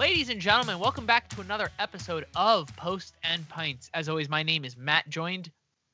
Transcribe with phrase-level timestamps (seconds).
[0.00, 3.90] Ladies and gentlemen, welcome back to another episode of Post and Pints.
[3.92, 5.06] As always, my name is Matt.
[5.10, 5.50] Joined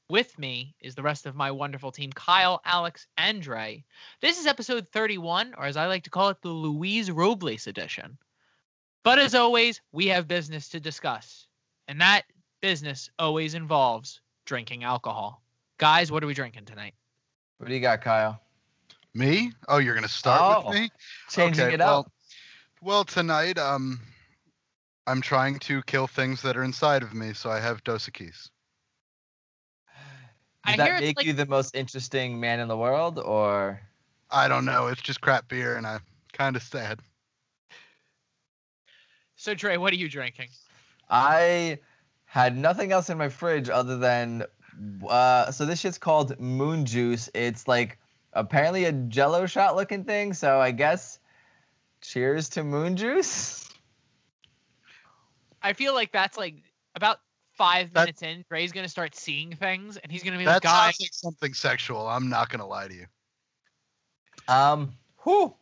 [0.09, 3.83] with me is the rest of my wonderful team Kyle, Alex, and Dre.
[4.21, 8.17] This is episode 31, or as I like to call it, the Luis Robles edition.
[9.03, 11.49] But as always, we have business to discuss.
[11.89, 12.27] And that
[12.63, 15.43] business always involves drinking alcohol.
[15.79, 16.95] Guys, what are we drinking tonight?
[17.59, 18.41] What do you got, Kyle?
[19.15, 19.51] Me?
[19.67, 20.91] Oh, you're gonna start Oh, with me?
[21.29, 21.89] Changing Okay, it up.
[21.89, 22.13] Well,
[23.05, 24.01] tonight, um,
[25.07, 28.51] I'm trying to kill things that are inside of me, so I have Dos Equis.
[30.65, 33.81] Does hear that make like- you the most interesting man in the world, or
[34.31, 34.89] I don't know.
[34.89, 36.03] It's just crap beer, and I'm
[36.33, 37.01] kind of sad.
[39.37, 40.49] So, Dre, what are you drinking?
[41.09, 41.79] I
[42.25, 44.45] had nothing else in my fridge other than
[45.09, 47.31] uh, so this shit's called Moon Juice.
[47.35, 47.99] It's like
[48.33, 50.35] apparently a Jello shot looking thing.
[50.35, 51.19] So I guess
[52.07, 53.69] cheers to Moon Juice.
[55.63, 56.55] I feel like that's like
[56.95, 57.19] about
[57.57, 60.63] five That- minutes in, Dre's gonna start seeing things, and he's gonna be That like,
[60.63, 62.07] "Guy, sounds like something sexual.
[62.07, 63.07] I'm not gonna lie to you.
[64.49, 65.55] Um, whew.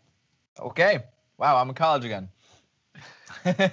[0.58, 1.04] Okay.
[1.38, 2.28] Wow, I'm in college again.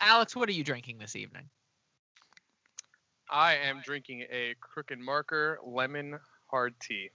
[0.00, 1.50] Alex, what are you drinking this evening?"
[3.30, 7.10] I am drinking a Crooked Marker lemon hard tea.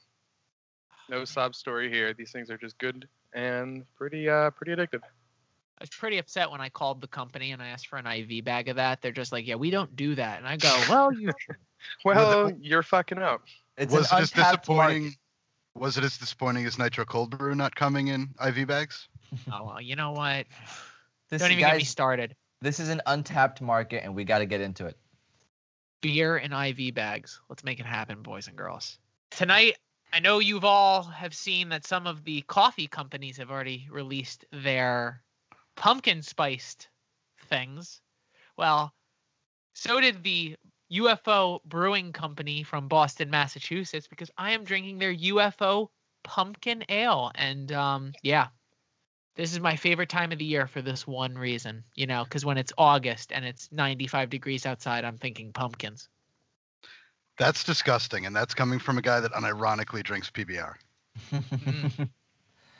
[1.09, 2.13] No sob story here.
[2.13, 5.01] These things are just good and pretty uh pretty addictive.
[5.03, 8.45] I was pretty upset when I called the company and I asked for an IV
[8.45, 9.01] bag of that.
[9.01, 11.31] They're just like, "Yeah, we don't do that," and I go, "Well, you."
[12.05, 13.43] Well, you're fucking up.
[13.77, 15.03] It's was an it as disappointing?
[15.03, 15.17] market.
[15.75, 19.09] Was it as disappointing as Nitro Cold Brew not coming in IV bags?
[19.51, 20.45] oh well, you know what?
[21.29, 22.35] This, Don't even get me started.
[22.61, 24.95] this is an untapped market, and we got to get into it.
[26.01, 27.41] Beer and IV bags.
[27.49, 28.99] Let's make it happen, boys and girls.
[29.31, 29.77] Tonight,
[30.13, 34.45] I know you've all have seen that some of the coffee companies have already released
[34.51, 35.23] their
[35.75, 36.87] pumpkin spiced
[37.47, 37.99] things.
[38.55, 38.93] Well,
[39.73, 40.55] so did the
[40.91, 45.87] UFO Brewing Company from Boston, Massachusetts, because I am drinking their UFO
[46.23, 47.31] pumpkin ale.
[47.33, 48.49] And um, yeah,
[49.35, 52.45] this is my favorite time of the year for this one reason, you know, because
[52.45, 56.07] when it's August and it's 95 degrees outside, I'm thinking pumpkins.
[57.37, 60.73] That's disgusting, and that's coming from a guy that unironically drinks PBR.
[61.31, 62.09] Mm.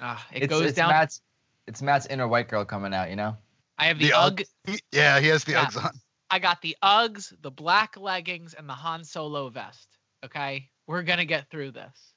[0.06, 0.90] Ah, it it's, goes it's down.
[0.90, 1.22] Matt's,
[1.66, 3.38] it's Matt's inner white girl coming out, you know.
[3.78, 4.44] I have the, The UGG.
[4.66, 5.66] He- yeah, he has the Yeah.
[5.66, 5.92] Uggs on.
[6.30, 9.88] I got the Uggs, the black leggings, and the Han Solo vest.
[10.26, 12.14] Okay, we're gonna get through this.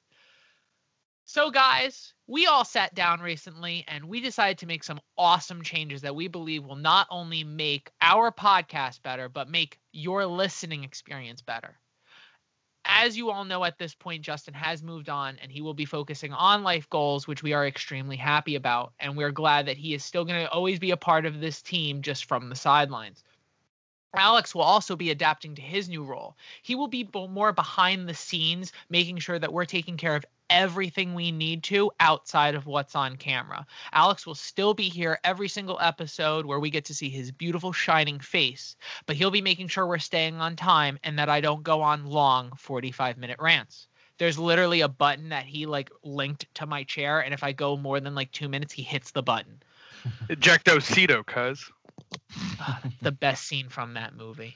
[1.23, 6.01] So, guys, we all sat down recently and we decided to make some awesome changes
[6.01, 11.41] that we believe will not only make our podcast better, but make your listening experience
[11.41, 11.77] better.
[12.89, 15.85] As you all know at this point, Justin has moved on and he will be
[15.85, 18.93] focusing on life goals, which we are extremely happy about.
[18.99, 21.61] And we're glad that he is still going to always be a part of this
[21.61, 23.23] team just from the sidelines.
[24.15, 26.35] Alex will also be adapting to his new role.
[26.63, 31.13] He will be more behind the scenes, making sure that we're taking care of everything
[31.13, 33.65] we need to outside of what's on camera.
[33.91, 37.71] Alex will still be here every single episode where we get to see his beautiful
[37.73, 38.75] shining face,
[39.05, 42.05] but he'll be making sure we're staying on time and that I don't go on
[42.05, 43.87] long 45 minute rants.
[44.19, 47.77] There's literally a button that he like linked to my chair and if I go
[47.77, 49.61] more than like 2 minutes he hits the button.
[50.29, 51.71] Ejectocito, cuz.
[53.01, 54.55] the best scene from that movie.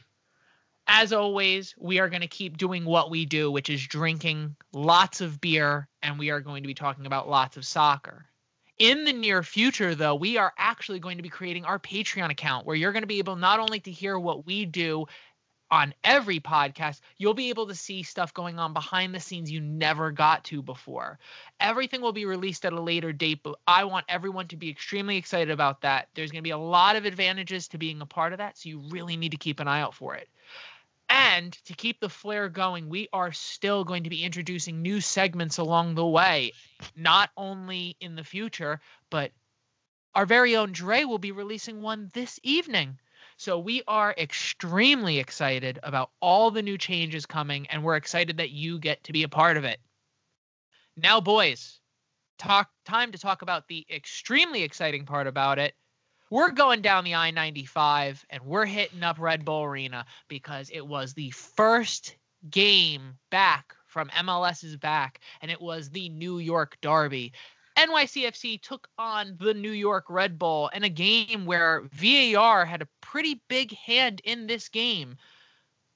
[0.94, 5.22] As always, we are going to keep doing what we do, which is drinking lots
[5.22, 8.26] of beer, and we are going to be talking about lots of soccer.
[8.78, 12.68] In the near future, though, we are actually going to be creating our Patreon account
[12.68, 15.06] where you're going to be able not only to hear what we do
[15.72, 19.62] on every podcast, you'll be able to see stuff going on behind the scenes you
[19.62, 21.20] never got to before.
[21.62, 25.16] Everything will be released at a later date, but I want everyone to be extremely
[25.16, 26.10] excited about that.
[26.16, 28.68] There's going to be a lot of advantages to being a part of that, so
[28.68, 30.28] you really need to keep an eye out for it.
[31.14, 35.58] And to keep the flair going, we are still going to be introducing new segments
[35.58, 36.54] along the way,
[36.96, 38.80] not only in the future,
[39.10, 39.32] but
[40.16, 42.98] our very own Dre will be releasing one this evening.
[43.36, 48.52] So we are extremely excited about all the new changes coming, and we're excited that
[48.52, 49.82] you get to be a part of it.
[50.96, 51.82] Now, boys,
[52.38, 55.76] talk time to talk about the extremely exciting part about it.
[56.32, 60.88] We're going down the I 95 and we're hitting up Red Bull Arena because it
[60.88, 62.16] was the first
[62.50, 67.34] game back from MLS's back, and it was the New York Derby.
[67.78, 72.88] NYCFC took on the New York Red Bull in a game where VAR had a
[73.02, 75.18] pretty big hand in this game.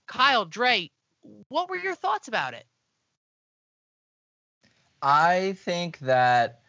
[0.06, 0.92] Kyle, Dre,
[1.48, 2.66] what were your thoughts about it?
[5.02, 6.60] I think that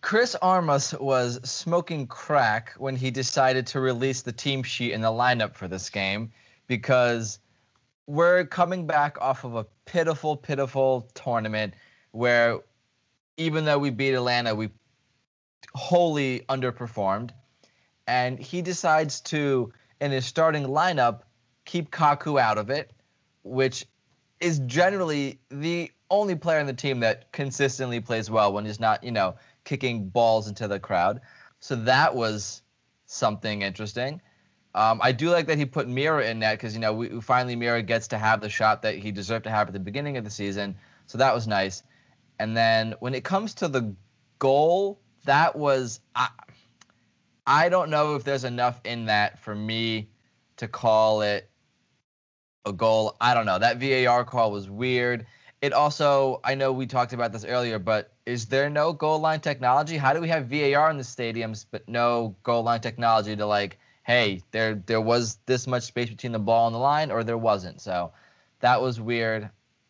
[0.00, 5.08] Chris Armas was smoking crack when he decided to release the team sheet and the
[5.08, 6.30] lineup for this game
[6.66, 7.40] because
[8.06, 11.74] we're coming back off of a pitiful, pitiful tournament
[12.12, 12.60] where
[13.36, 14.70] even though we beat Atlanta, we
[15.74, 17.30] wholly underperformed.
[18.06, 21.20] And he decides to, in his starting lineup,
[21.64, 22.90] keep Kaku out of it,
[23.42, 23.86] which
[24.40, 29.04] is generally the only player on the team that consistently plays well when he's not,
[29.04, 29.36] you know,
[29.68, 31.20] kicking balls into the crowd.
[31.60, 32.62] So that was
[33.04, 34.22] something interesting.
[34.74, 37.54] Um, I do like that he put Meara in net because you know we, finally
[37.54, 40.24] Meara gets to have the shot that he deserved to have at the beginning of
[40.24, 40.76] the season,
[41.06, 41.82] so that was nice.
[42.38, 43.94] And then when it comes to the
[44.38, 46.28] goal, that was I,
[47.46, 50.08] I don't know if there's enough in that for me
[50.56, 51.50] to call it
[52.64, 53.16] a goal.
[53.20, 53.58] I don't know.
[53.58, 55.26] That VAR call was weird.
[55.60, 59.40] It also, I know we talked about this earlier, but is there no goal line
[59.40, 59.96] technology?
[59.96, 63.78] How do we have VAR in the stadiums but no goal line technology to like,
[64.02, 67.38] hey, there there was this much space between the ball and the line, or there
[67.38, 67.80] wasn't?
[67.80, 68.12] So
[68.60, 69.48] that was weird.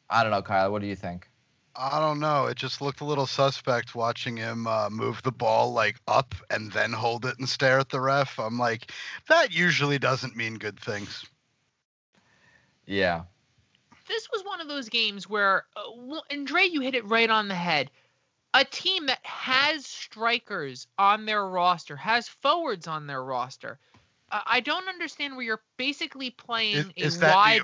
[0.08, 0.70] I don't know, Kyle.
[0.70, 1.28] What do you think?
[1.74, 2.46] I don't know.
[2.46, 6.70] It just looked a little suspect watching him uh, move the ball like up and
[6.70, 8.38] then hold it and stare at the ref.
[8.38, 8.92] I'm like,
[9.28, 11.24] that usually doesn't mean good things.
[12.86, 13.22] Yeah.
[14.08, 17.48] This was one of those games where, uh, and Dre, you hit it right on
[17.48, 17.90] the head.
[18.54, 23.78] A team that has strikers on their roster, has forwards on their roster.
[24.30, 27.60] Uh, I don't understand where you're basically playing Is, a is that wide.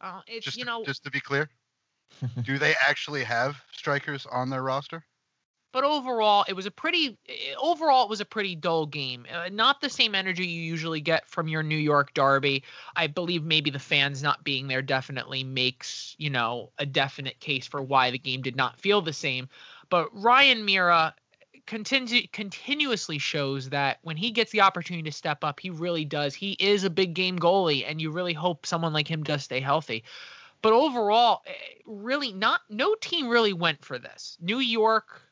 [0.00, 1.48] Uh, it's Just, you to- know, just to be clear,
[2.42, 5.04] do they actually have strikers on their roster?
[5.72, 9.48] But overall it was a pretty eh, overall it was a pretty dull game uh,
[9.50, 12.64] not the same energy you usually get from your new york derby.
[12.94, 17.66] I believe maybe the fans not being there definitely makes you know a definite case
[17.66, 19.48] for why the game did not feel the same.
[19.88, 21.14] But ryan meara
[21.66, 26.34] continu- continuously shows that when he gets the opportunity to step up he really does.
[26.34, 29.60] He is a big game goalie and you really hope someone like him does stay
[29.60, 30.04] healthy.
[30.60, 31.52] But overall eh,
[31.86, 34.36] really not no team really went for this.
[34.40, 35.22] New york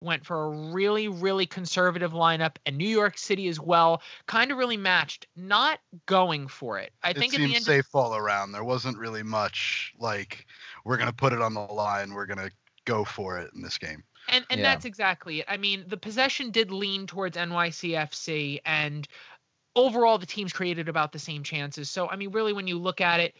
[0.00, 4.58] went for a really, really conservative lineup, and New York City as well, kind of
[4.58, 6.92] really matched, not going for it.
[7.02, 8.52] I it think at the seemed end, safe all around.
[8.52, 10.46] There wasn't really much like
[10.84, 12.12] we're gonna put it on the line.
[12.14, 12.50] We're gonna
[12.84, 14.04] go for it in this game.
[14.28, 14.64] and and Yeah.
[14.64, 15.46] that's exactly it.
[15.48, 19.06] I mean, the possession did lean towards NYCFC, and
[19.76, 21.90] overall, the teams created about the same chances.
[21.90, 23.34] So, I mean, really, when you look at it.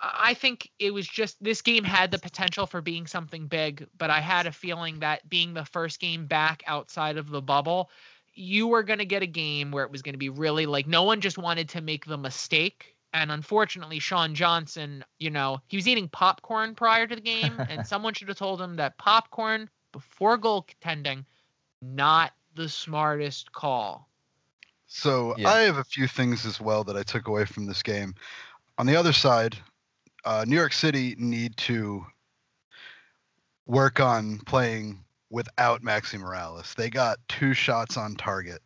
[0.00, 4.10] I think it was just this game had the potential for being something big, but
[4.10, 7.90] I had a feeling that being the first game back outside of the bubble,
[8.34, 10.86] you were going to get a game where it was going to be really like
[10.86, 12.94] no one just wanted to make the mistake.
[13.14, 17.86] And unfortunately, Sean Johnson, you know, he was eating popcorn prior to the game, and
[17.86, 21.24] someone should have told him that popcorn before goal goaltending,
[21.80, 24.10] not the smartest call.
[24.86, 25.48] So Yeah.
[25.48, 28.14] I have a few things as well that I took away from this game.
[28.78, 29.56] On the other side,
[30.26, 32.04] uh, New York City need to
[33.66, 36.74] work on playing without Maxi Morales.
[36.76, 38.60] They got two shots on target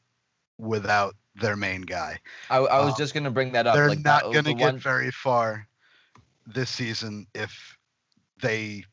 [0.59, 2.19] without their main guy.
[2.51, 3.75] I, I was Uh, just gonna bring that up.
[3.75, 5.67] They're like not going to get one- very far
[6.47, 7.77] this season if
[8.43, 8.85] they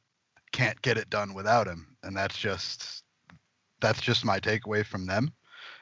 [0.51, 3.03] can't get it done without him, and that's just
[3.79, 5.31] that's just my takeaway from them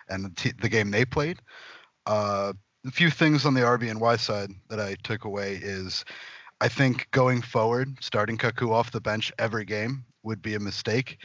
[0.10, 1.40] and the, t- the game they played.
[2.06, 2.54] Uh,
[2.86, 6.04] a few things on the RBNY side that I took away is
[6.62, 11.18] I think going forward, starting Kaku off the bench every game would be a mistake.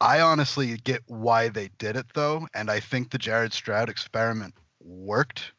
[0.00, 4.54] I honestly get why they did it though, and I think the Jared Stroud experiment
[4.80, 5.52] worked.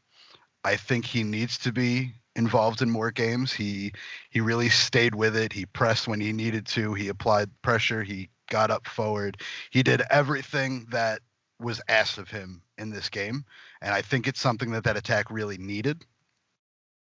[0.65, 3.53] I think he needs to be involved in more games.
[3.53, 3.93] He
[4.31, 5.53] he really stayed with it.
[5.53, 6.93] He pressed when he needed to.
[6.93, 8.03] He applied pressure.
[8.03, 9.41] He got up forward.
[9.71, 11.21] He did everything that
[11.59, 13.45] was asked of him in this game,
[13.81, 16.03] and I think it's something that that attack really needed,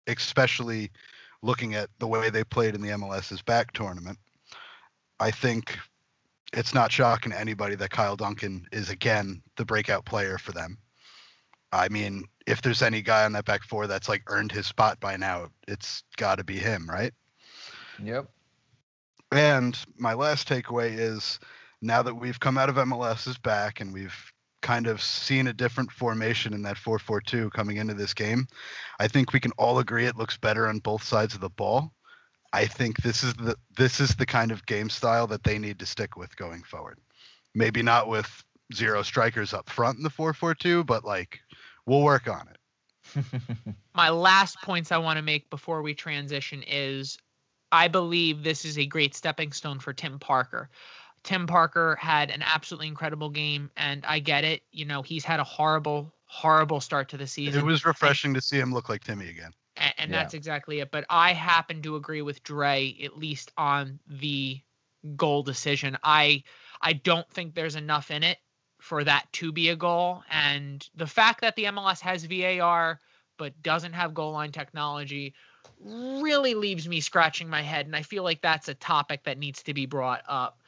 [0.06, 0.92] especially
[1.44, 4.18] looking at the way they played in the MLS's back tournament.
[5.20, 5.78] I think
[6.52, 10.78] it's not shocking to anybody that Kyle Duncan is again the breakout player for them.
[11.70, 15.00] I mean, if there's any guy on that back four that's like earned his spot
[15.00, 17.12] by now, it's got to be him, right?
[18.02, 18.28] Yep.
[19.32, 21.38] And my last takeaway is
[21.82, 24.32] now that we've come out of MLS's back and we've
[24.64, 28.48] kind of seen a different formation in that 4-4-2 coming into this game,
[28.98, 31.92] I think we can all agree it looks better on both sides of the ball.
[32.52, 35.78] I think this is the this is the kind of game style that they need
[35.80, 36.98] to stick with going forward.
[37.54, 41.40] Maybe not with zero strikers up front in the 4-4-2, but like
[41.84, 43.24] we'll work on it.
[43.94, 47.18] my last points I want to make before we transition is
[47.70, 50.70] I believe this is a great stepping stone for Tim Parker.
[51.24, 54.62] Tim Parker had an absolutely incredible game, and I get it.
[54.70, 57.60] You know, he's had a horrible, horrible start to the season.
[57.62, 59.52] It was refreshing to see him look like Timmy again.
[59.76, 60.22] and, and Yeah.
[60.22, 60.90] that's exactly it.
[60.90, 64.60] But I happen to agree with Dre at least on the
[65.16, 65.98] goal decision.
[66.02, 66.44] I
[66.80, 68.38] I don't think there's enough in it
[68.80, 73.00] for that to be a goal, and the fact that the MLS has VAR
[73.38, 75.34] but doesn't have goal line technology
[75.80, 79.62] really leaves me scratching my head, and I feel like that's a topic that needs
[79.64, 80.60] to be brought up.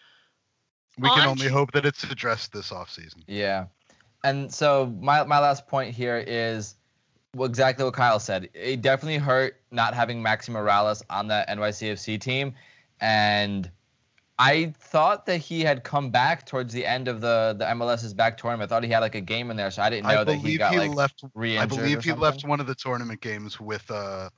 [0.99, 3.23] We can only hope that it's addressed this offseason.
[3.26, 3.67] Yeah.
[4.25, 6.76] And so my my last point here is
[7.38, 8.49] exactly what Kyle said.
[8.55, 12.55] It definitely hurt not having Maxi Morales on that NYCFC team.
[13.00, 13.71] And
[14.38, 18.37] I thought that he had come back towards the end of the the MLS's back
[18.37, 18.71] tournament.
[18.71, 20.37] I thought he had like a game in there, so I didn't know I that
[20.37, 21.25] he got he like left.
[21.35, 21.73] re-injured.
[21.73, 24.29] I believe he left one of the tournament games with uh,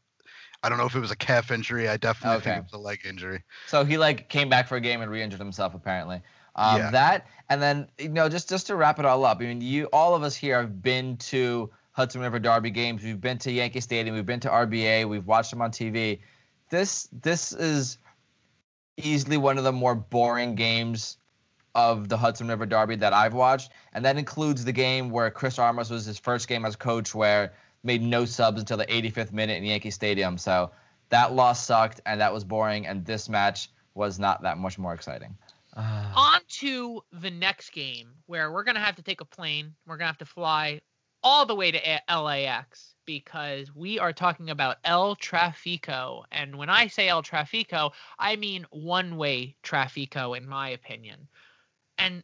[0.63, 1.89] I don't know if it was a calf injury.
[1.89, 3.43] I definitely think it was a leg injury.
[3.67, 6.21] So he like came back for a game and re-injured himself apparently.
[6.59, 6.91] Um, Yeah.
[6.91, 9.39] That and then you know just just to wrap it all up.
[9.41, 13.03] I mean, you all of us here have been to Hudson River Derby games.
[13.03, 14.15] We've been to Yankee Stadium.
[14.15, 15.09] We've been to RBA.
[15.09, 16.21] We've watched them on TV.
[16.69, 17.99] This this is
[18.97, 21.17] easily one of the more boring games
[21.75, 25.59] of the Hudson River Derby that I've watched, and that includes the game where Chris
[25.59, 27.53] Armas was his first game as coach, where
[27.85, 30.39] made no subs until the 85th minute in Yankee Stadium.
[30.39, 30.73] So
[31.11, 34.93] that loss sucked, and that was boring, and this match was not that much more
[34.93, 35.37] exciting.
[35.79, 36.35] Ah.
[36.35, 39.75] on to the next game where we're going to have to take a plane.
[39.87, 40.81] We're going to have to fly
[41.23, 46.25] all the way to A- LAX because we are talking about El Trafico.
[46.33, 51.29] And when I say El Trafico, I mean one way Trafico, in my opinion.
[51.97, 52.23] And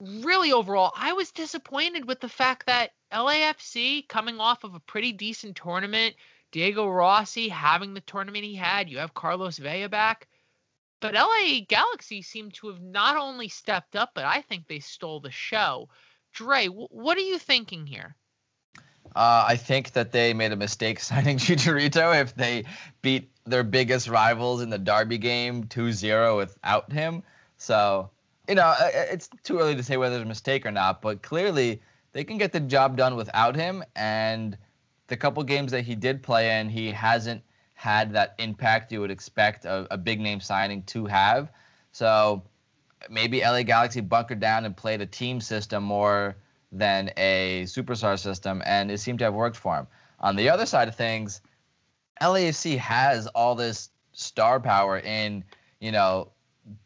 [0.00, 5.12] really, overall, I was disappointed with the fact that LAFC, coming off of a pretty
[5.12, 6.14] decent tournament,
[6.50, 10.28] Diego Rossi having the tournament he had, you have Carlos Vela back.
[11.02, 15.18] But LA Galaxy seemed to have not only stepped up, but I think they stole
[15.18, 15.88] the show.
[16.32, 18.14] Dre, wh- what are you thinking here?
[19.16, 22.64] Uh, I think that they made a mistake signing Chicharito if they
[23.02, 27.24] beat their biggest rivals in the Derby game 2-0 without him.
[27.58, 28.08] So,
[28.48, 31.02] you know, i- i- it's too early to say whether it's a mistake or not,
[31.02, 31.82] but clearly
[32.12, 33.82] they can get the job done without him.
[33.96, 34.56] And
[35.08, 37.42] the couple games that he did play in, he hasn't
[37.82, 41.50] had that impact you would expect a, a big name signing to have.
[41.90, 42.44] So
[43.10, 46.36] maybe LA Galaxy bunkered down and played a team system more
[46.70, 49.88] than a superstar system, and it seemed to have worked for him.
[50.20, 51.40] On the other side of things,
[52.20, 55.42] LAFC has all this star power in,
[55.80, 56.30] you know,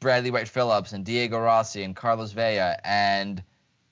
[0.01, 3.43] Bradley Wright-Phillips and Diego Rossi and Carlos Vela, and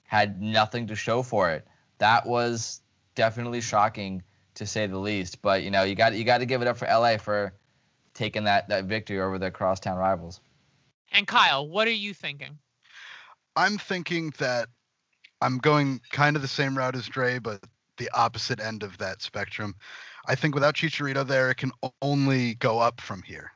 [0.05, 1.67] had nothing to show for it.
[1.99, 2.81] That was
[3.15, 4.23] definitely shocking
[4.55, 5.43] to say the least.
[5.43, 7.55] But you know, you got you got to give it up for LA for
[8.15, 10.41] taking that that victory over their crosstown rivals.
[11.13, 12.59] And Kyle, what are you thinking?
[13.57, 14.69] I'm thinking that
[15.41, 17.61] I'm going kind of the same route as Dre, but
[17.99, 19.75] the opposite end of that spectrum.
[20.27, 21.71] I think without Chicharito there, it can
[22.03, 23.53] only go up from here.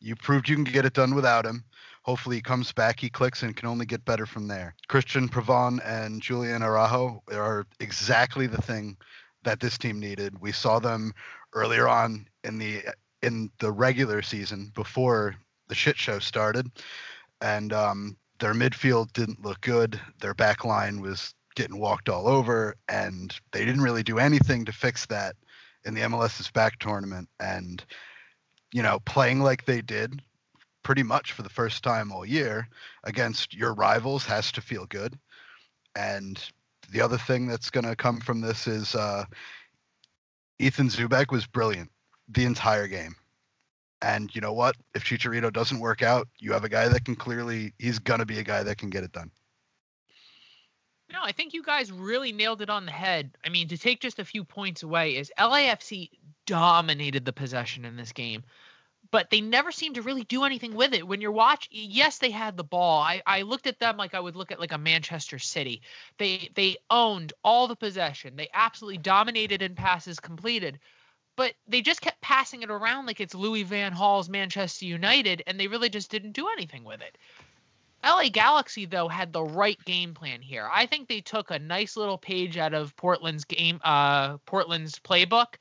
[0.00, 1.64] You proved you can get it done without him.
[2.02, 4.74] Hopefully he comes back, he clicks, and can only get better from there.
[4.88, 8.96] Cristian Pavón and Julian Araujo are exactly the thing
[9.44, 10.40] that this team needed.
[10.40, 11.12] We saw them
[11.54, 12.82] earlier on in the
[13.22, 15.36] in the regular season before
[15.68, 16.70] the shit show started,
[17.40, 20.00] and um, their midfield didn't look good.
[20.20, 24.72] Their back line was getting walked all over, and they didn't really do anything to
[24.72, 25.36] fix that
[25.84, 27.28] in the MLS's back tournament.
[27.38, 27.84] And
[28.72, 30.22] you know, playing like they did
[30.82, 32.68] pretty much for the first time all year
[33.04, 35.18] against your rivals has to feel good.
[35.96, 36.42] And
[36.90, 39.24] the other thing that's going to come from this is uh,
[40.58, 41.90] Ethan Zubak was brilliant
[42.28, 43.14] the entire game.
[44.02, 44.76] And you know what?
[44.94, 48.26] If Chicharito doesn't work out, you have a guy that can clearly, he's going to
[48.26, 49.30] be a guy that can get it done.
[51.12, 53.36] No, I think you guys really nailed it on the head.
[53.44, 56.10] I mean, to take just a few points away is LAFC
[56.46, 58.44] dominated the possession in this game,
[59.10, 61.06] but they never seemed to really do anything with it.
[61.06, 63.00] When you're watch, yes, they had the ball.
[63.02, 65.82] I, I looked at them like I would look at like a Manchester City.
[66.18, 68.36] They they owned all the possession.
[68.36, 70.78] They absolutely dominated in passes completed.
[71.36, 75.58] But they just kept passing it around like it's Louis Van Gaal's Manchester United, and
[75.58, 77.16] they really just didn't do anything with it.
[78.04, 80.68] LA Galaxy though had the right game plan here.
[80.72, 85.54] I think they took a nice little page out of Portland's game uh Portland's playbook.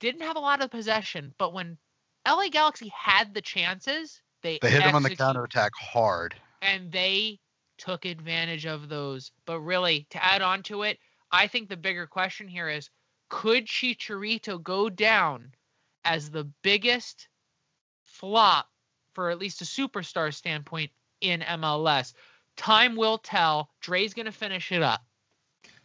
[0.00, 1.78] Didn't have a lot of possession, but when
[2.26, 6.34] LA Galaxy had the chances, they They hit him on the execute- counterattack hard.
[6.62, 7.40] and they
[7.78, 9.32] took advantage of those.
[9.46, 10.98] But really, to add on to it,
[11.30, 12.88] I think the bigger question here is
[13.28, 15.52] could Chicharito go down
[16.04, 17.28] as the biggest
[18.04, 18.68] flop
[19.14, 20.90] for at least a superstar standpoint
[21.20, 22.14] in MLS.
[22.56, 23.70] Time will tell.
[23.80, 25.04] Dre's going to finish it up.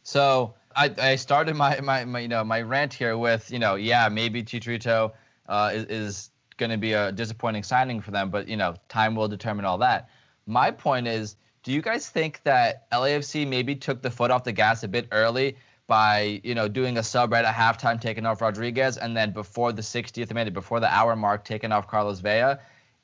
[0.04, 3.76] So I, I started my, my, my you know my rant here with you know
[3.76, 5.12] yeah maybe Chicharito
[5.50, 9.16] uh, is, is going to be a disappointing signing for them, but you know time
[9.16, 10.10] will determine all that.
[10.46, 14.52] My point is, do you guys think that LAFC maybe took the foot off the
[14.54, 18.42] gas a bit early by you know doing a sub right at halftime, taking off
[18.42, 22.60] Rodriguez, and then before the 60th minute, before the hour mark, taking off Carlos Vela?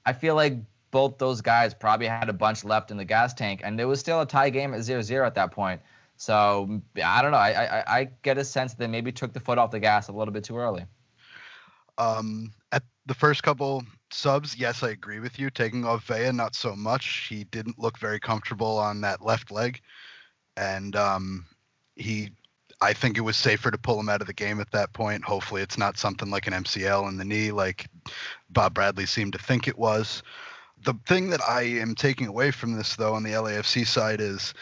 [0.05, 0.57] I feel like
[0.91, 3.99] both those guys probably had a bunch left in the gas tank, and it was
[3.99, 5.81] still a tie game at 0-0 at that point.
[6.15, 7.37] So I don't know.
[7.37, 10.07] I, I I get a sense that they maybe took the foot off the gas
[10.07, 10.85] a little bit too early.
[11.97, 15.49] Um, at the first couple subs, yes, I agree with you.
[15.49, 17.27] Taking off Vela, not so much.
[17.29, 19.81] He didn't look very comfortable on that left leg,
[20.57, 21.45] and um,
[21.95, 22.31] he.
[22.81, 25.23] I think it was safer to pull him out of the game at that point.
[25.23, 27.87] Hopefully, it's not something like an MCL in the knee, like
[28.49, 30.21] Bob Bradley seemed to think it was.
[30.83, 34.53] The thing that I am taking away from this, though, on the LAFC side is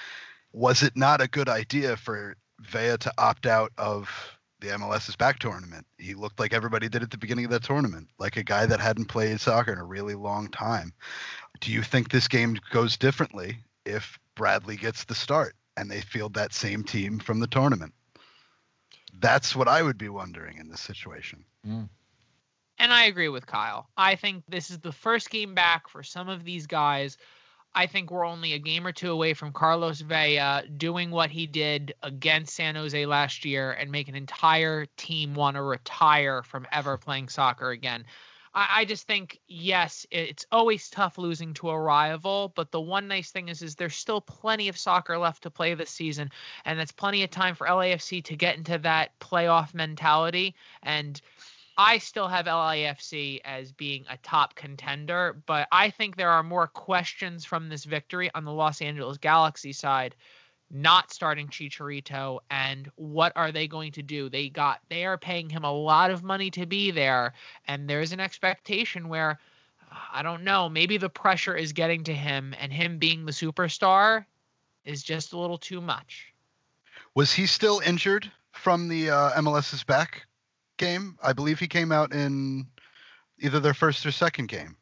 [0.53, 4.32] was it not a good idea for Vela to opt out of
[4.63, 5.85] the MLS's back tournament?
[5.97, 8.79] He looked like everybody did at the beginning of that tournament, like a guy that
[8.79, 10.93] hadn't played soccer in a really long time.
[11.59, 16.33] Do you think this game goes differently if Bradley gets the start and they field
[16.35, 17.93] that same team from the tournament?
[19.19, 21.43] That's what I would be wondering in this situation.
[21.67, 21.89] Mm.
[22.79, 23.87] And I agree with Kyle.
[23.95, 27.17] I think this is the first game back for some of these guys
[27.75, 31.47] I think we're only a game or two away from Carlos Vela doing what he
[31.47, 36.67] did against San Jose last year and make an entire team want to retire from
[36.71, 38.05] ever playing soccer again.
[38.53, 43.07] I, I just think, yes, it's always tough losing to a rival, but the one
[43.07, 46.29] nice thing is, is there's still plenty of soccer left to play this season,
[46.65, 51.19] and that's plenty of time for LAFC to get into that playoff mentality and
[51.77, 56.67] I still have LAFC as being a top contender, but I think there are more
[56.67, 60.15] questions from this victory on the Los Angeles Galaxy side
[60.73, 64.27] not starting Chicharito and what are they going to do?
[64.27, 67.33] They got they are paying him a lot of money to be there
[67.67, 69.39] and there's an expectation where
[70.11, 74.25] I don't know, maybe the pressure is getting to him and him being the superstar
[74.83, 76.33] is just a little too much.
[77.13, 80.23] Was he still injured from the uh, MLS's back
[80.77, 81.17] game.
[81.23, 82.67] I believe he came out in
[83.39, 84.75] either their first or second game.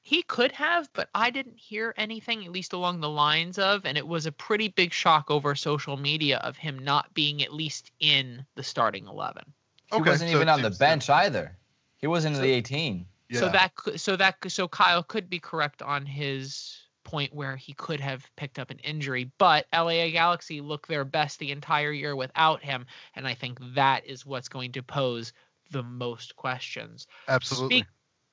[0.00, 3.98] He could have, but I didn't hear anything, at least along the lines of, and
[3.98, 7.90] it was a pretty big shock over social media of him not being at least
[8.00, 9.44] in the starting eleven.
[9.92, 11.56] He wasn't so even on the bench either.
[11.98, 13.06] He wasn't so, in the 18.
[13.28, 13.40] Yeah.
[13.40, 18.00] So that so that so Kyle could be correct on his point where he could
[18.00, 22.62] have picked up an injury, but LA Galaxy look their best the entire year without
[22.62, 25.32] him, and I think that is what's going to pose
[25.70, 27.06] the most questions.
[27.26, 27.78] Absolutely.
[27.78, 27.86] Speak,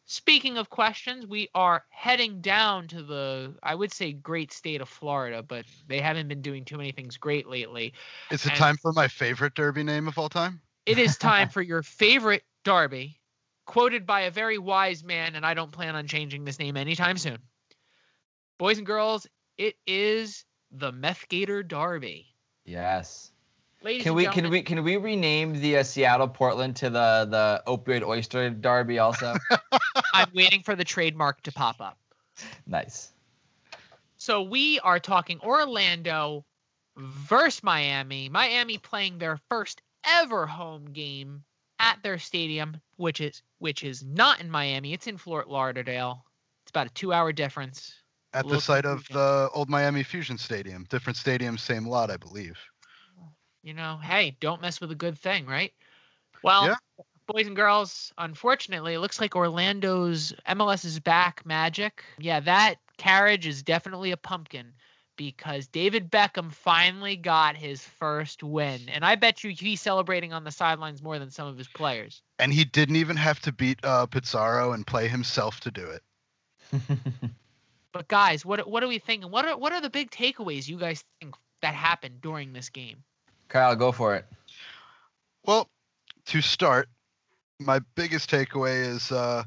[0.04, 4.90] speaking of questions, we are heading down to the, I would say, great state of
[4.90, 7.94] Florida, but they haven't been doing too many things great lately.
[8.30, 10.60] Is it and time for my favorite Derby name of all time?
[10.86, 13.22] It is time for your favorite Derby,
[13.66, 17.18] quoted by a very wise man, and I don't plan on changing this name anytime
[17.18, 17.38] soon.
[18.58, 22.28] Boys and girls, it is the Meth Gator Derby.
[22.64, 23.32] Yes.
[23.84, 27.64] Ladies can we can we can we rename the uh, Seattle Portland to the the
[27.68, 29.36] opioid oyster derby also?
[30.14, 32.00] I'm waiting for the trademark to pop up.
[32.66, 33.12] Nice.
[34.18, 36.46] So we are talking Orlando
[36.98, 38.30] versus Miami.
[38.30, 41.44] Miami playing their first ever home game
[41.78, 44.94] at their stadium, which is which is not in Miami.
[44.94, 46.26] It's in Fort Lauderdale.
[46.64, 47.94] It's about a two-hour difference.
[48.36, 52.58] At the site of the old Miami Fusion Stadium, different stadium, same lot, I believe
[53.66, 55.74] you know, hey, don't mess with a good thing, right?
[56.44, 56.76] Well, yeah.
[57.26, 62.04] boys and girls, unfortunately, it looks like Orlando's MLS is back magic.
[62.20, 64.74] Yeah, that carriage is definitely a pumpkin
[65.18, 68.82] because David Beckham finally got his first win.
[68.88, 72.22] And I bet you he's celebrating on the sidelines more than some of his players.
[72.38, 76.04] And he didn't even have to beat uh, Pizarro and play himself to do it.
[77.96, 79.32] but guys, what what are we thinking?
[79.32, 83.02] What are what are the big takeaways you guys think that happened during this game?
[83.48, 84.26] Kyle, go for it.
[85.46, 85.70] Well,
[86.26, 86.90] to start,
[87.58, 89.46] my biggest takeaway is uh,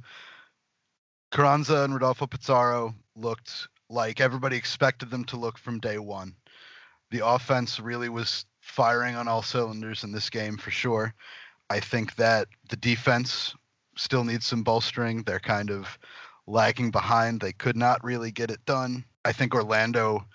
[1.30, 6.34] Carranza and Rodolfo Pizarro looked like everybody expected them to look from day one.
[7.10, 11.12] The offense really was firing on all cylinders in this game for sure.
[11.68, 13.54] I think that the defense
[13.94, 15.22] still needs some bolstering.
[15.24, 15.98] They're kind of
[16.48, 17.40] lagging behind.
[17.40, 19.04] They could not really get it done.
[19.24, 20.26] I think Orlando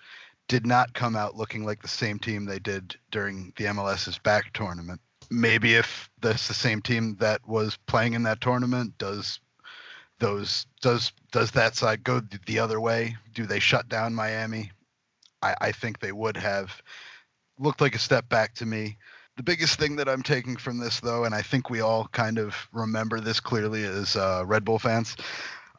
[0.48, 4.52] did not come out looking like the same team they did during the MLS's back
[4.52, 5.00] tournament.
[5.30, 9.40] Maybe if that's the same team that was playing in that tournament, does
[10.18, 13.16] those does does that side go the other way?
[13.32, 14.70] Do they shut down Miami?
[15.42, 16.82] I, I think they would have.
[17.58, 18.98] Looked like a step back to me.
[19.36, 22.38] The biggest thing that I'm taking from this, though, and I think we all kind
[22.38, 25.16] of remember this clearly as uh, Red Bull fans,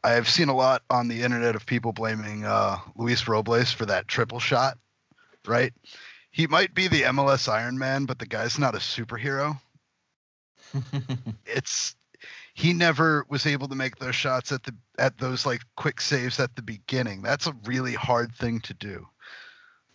[0.06, 4.08] I've seen a lot on the internet of people blaming uh, Luis Robles for that
[4.08, 4.78] triple shot,
[5.48, 5.74] right?
[6.30, 9.60] He might be the MLS Iron Man, but the guy's not a superhero.
[11.46, 11.96] It's
[12.54, 16.40] he never was able to make those shots at the at those like quick saves
[16.40, 17.22] at the beginning.
[17.22, 19.08] That's a really hard thing to do.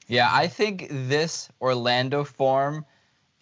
[0.09, 2.85] Yeah, I think this Orlando form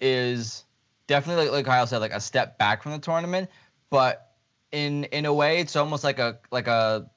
[0.00, 0.64] is
[1.06, 3.50] definitely like, like Kyle said, like a step back from the tournament.
[3.90, 4.27] But
[4.72, 7.10] in in a way, it's almost like a like a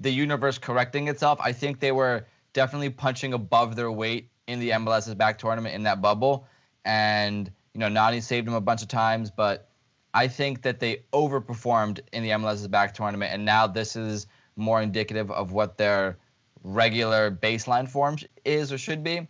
[0.00, 1.38] the universe correcting itself.
[1.42, 5.82] I think they were definitely punching above their weight in the MLS's back tournament in
[5.84, 6.46] that bubble,
[6.84, 9.68] and you know Nani saved them a bunch of times, but
[10.14, 14.82] I think that they overperformed in the MLS's back tournament, and now this is more
[14.82, 16.18] indicative of what their
[16.64, 19.26] regular baseline form is or should be.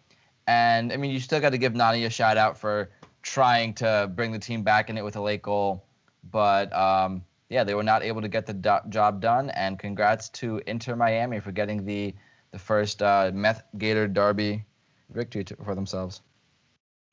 [0.46, 2.90] And I mean, you still got to give Nani a shout out for
[3.22, 5.84] trying to bring the team back in it with a late goal,
[6.30, 9.50] but um, yeah, they were not able to get the do- job done.
[9.50, 12.14] And congrats to Inter Miami for getting the
[12.50, 14.64] the first uh, Meth Gator Derby
[15.10, 16.22] victory to, for themselves.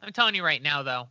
[0.01, 1.07] I'm telling you right now, though.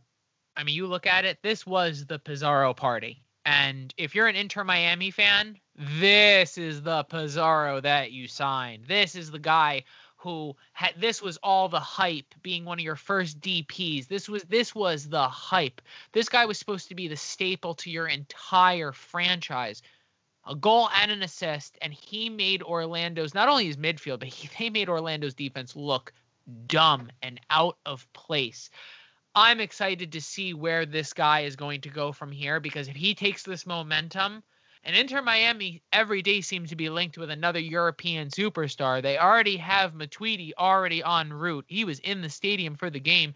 [0.57, 1.39] I mean, you look at it.
[1.43, 7.03] This was the Pizarro party, and if you're an Inter Miami fan, this is the
[7.03, 8.85] Pizarro that you signed.
[8.87, 9.83] This is the guy
[10.25, 10.95] who had.
[10.99, 12.33] This was all the hype.
[12.41, 14.07] Being one of your first DPS.
[14.07, 15.81] This was this was the hype.
[16.13, 19.83] This guy was supposed to be the staple to your entire franchise.
[20.47, 24.49] A goal and an assist, and he made Orlando's not only his midfield, but he,
[24.57, 26.11] they made Orlando's defense look
[26.67, 28.71] dumb and out of place.
[29.35, 32.95] I'm excited to see where this guy is going to go from here because if
[32.95, 34.41] he takes this momentum,
[34.85, 39.01] and Inter Miami every day seems to be linked with another European superstar.
[39.01, 41.65] They already have Matuidi already en route.
[41.67, 43.33] He was in the stadium for the game.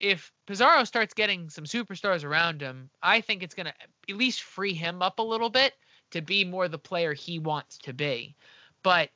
[0.00, 3.74] If Pizarro starts getting some superstars around him, I think it's going to
[4.08, 5.74] at least free him up a little bit
[6.12, 8.34] to be more the player he wants to be.
[8.82, 9.10] But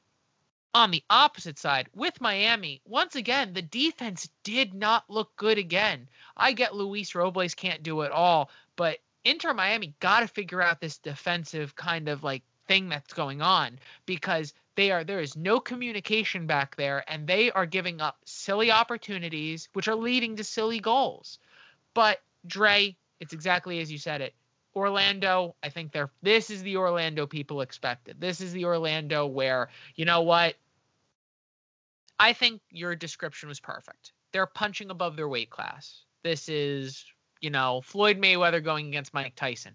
[0.74, 6.08] on the opposite side, with Miami, once again, the defense did not look good again.
[6.36, 10.80] I get Luis Robles can't do it all, but Inter Miami got to figure out
[10.80, 15.60] this defensive kind of like thing that's going on because they are there is no
[15.60, 20.80] communication back there and they are giving up silly opportunities which are leading to silly
[20.80, 21.38] goals.
[21.94, 24.34] But Dre, it's exactly as you said it.
[24.74, 28.20] Orlando, I think they're this is the Orlando people expected.
[28.20, 30.54] This is the Orlando where, you know what?
[32.20, 34.12] I think your description was perfect.
[34.32, 36.04] They're punching above their weight class.
[36.22, 37.04] This is,
[37.40, 39.72] you know, Floyd Mayweather going against Mike Tyson.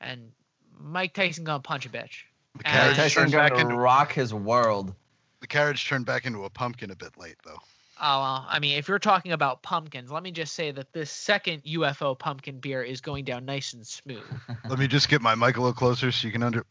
[0.00, 0.32] And
[0.78, 2.24] Mike Tyson gonna punch a bitch.
[2.58, 4.94] The And- carriage Tyson's turned going back to into rock his world.
[5.40, 7.58] the carriage turned back into a pumpkin a bit late though.
[7.98, 11.10] Oh, well, I mean, if you're talking about pumpkins, let me just say that this
[11.10, 14.22] second UFO pumpkin beer is going down nice and smooth.
[14.68, 16.66] Let me just get my mic a little closer so you can under.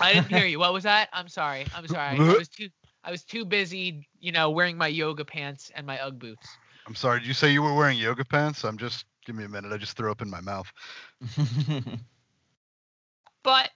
[0.00, 0.58] I didn't hear you.
[0.58, 1.08] What was that?
[1.12, 1.64] I'm sorry.
[1.74, 2.18] I'm sorry.
[2.18, 2.68] I was too
[3.04, 6.48] I was too busy, you know, wearing my yoga pants and my UGG boots.
[6.86, 7.20] I'm sorry.
[7.20, 8.64] Did you say you were wearing yoga pants?
[8.64, 9.04] I'm just.
[9.26, 9.70] Give me a minute.
[9.70, 10.72] I just threw up in my mouth.
[13.42, 13.70] But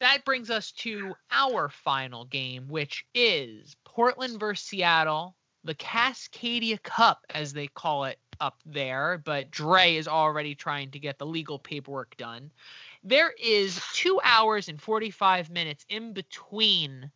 [0.00, 7.24] that brings us to our final game, which is Portland versus Seattle, the Cascadia Cup,
[7.30, 9.22] as they call it up there.
[9.24, 12.50] But Dre is already trying to get the legal paperwork done.
[13.04, 17.10] There is two hours and 45 minutes in between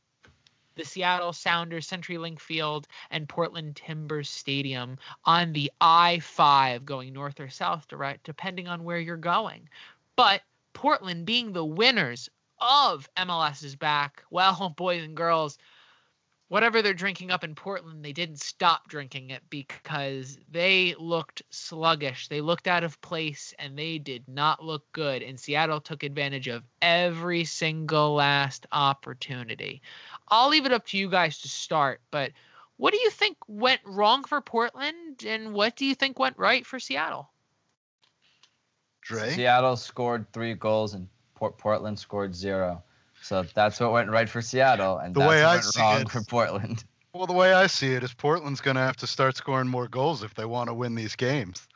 [0.76, 7.40] the Seattle Sounders CenturyLink Field and Portland Timbers Stadium on the I 5 going north
[7.40, 9.68] or south, direct, depending on where you're going.
[10.14, 12.28] But Portland being the winners
[12.60, 14.22] of MLS's back.
[14.30, 15.58] Well, boys and girls,
[16.48, 22.28] whatever they're drinking up in Portland, they didn't stop drinking it because they looked sluggish.
[22.28, 25.22] They looked out of place and they did not look good.
[25.22, 29.82] And Seattle took advantage of every single last opportunity.
[30.28, 32.32] I'll leave it up to you guys to start, but
[32.76, 36.66] what do you think went wrong for Portland and what do you think went right
[36.66, 37.30] for Seattle?
[39.02, 39.30] Dre.
[39.30, 42.82] Seattle scored three goals and Port- Portland scored zero.
[43.22, 45.80] So that's what went right for Seattle, and The that's way what I went see
[45.80, 46.84] wrong it- for Portland.
[47.14, 49.88] Well, the way I see it is Portland's going to have to start scoring more
[49.88, 51.66] goals if they want to win these games.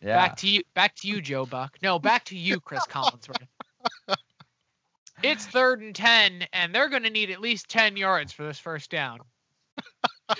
[0.00, 0.16] Yeah.
[0.16, 1.76] Back to you, back to you, Joe Buck.
[1.82, 3.46] No, back to you, Cris Collinsworth.
[5.22, 8.58] It's third and ten, and they're going to need at least ten yards for this
[8.58, 9.20] first down.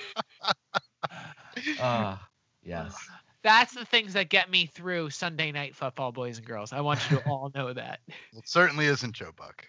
[1.80, 2.28] Ah,
[2.62, 2.94] yes.
[3.42, 6.72] That's the things that get me through Sunday night football, boys and girls.
[6.72, 8.00] I want you to all know that.
[8.08, 9.66] It certainly isn't Joe Buck.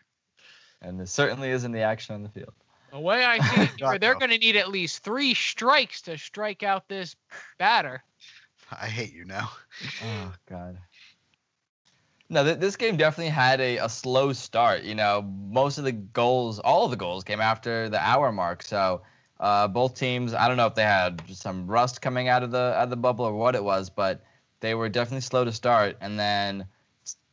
[0.82, 2.54] And there certainly isn't the action on the field.
[2.92, 4.20] The way I see it, God, they're no.
[4.20, 7.16] going to need at least three strikes to strike out this
[7.58, 8.04] batter.
[8.72, 9.52] I hate you now.
[10.04, 10.78] Oh God.
[12.30, 14.84] No, th- this game definitely had a, a slow start.
[14.84, 18.64] You know, most of the goals, all of the goals, came after the hour mark.
[18.64, 19.02] So
[19.40, 22.58] uh, both teams, I don't know if they had some rust coming out of the
[22.76, 24.24] out of the bubble or what it was, but
[24.60, 25.98] they were definitely slow to start.
[26.02, 26.66] And then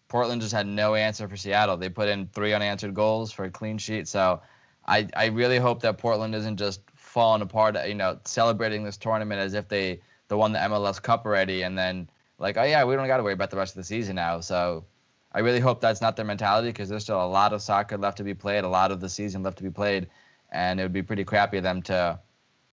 [0.08, 1.76] Portland just had no answer for Seattle.
[1.76, 4.06] They put in three unanswered goals for a clean sheet.
[4.06, 4.42] So
[4.86, 7.76] I I really hope that Portland isn't just falling apart.
[7.86, 11.76] You know, celebrating this tournament as if they they won the MLS Cup already, and
[11.76, 14.16] then like, oh yeah, we don't got to worry about the rest of the season
[14.16, 14.40] now.
[14.40, 14.84] So
[15.32, 18.18] I really hope that's not their mentality because there's still a lot of soccer left
[18.18, 20.08] to be played, a lot of the season left to be played,
[20.52, 22.18] and it would be pretty crappy of them to,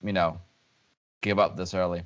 [0.04, 0.40] you know,
[1.22, 2.04] give up this early.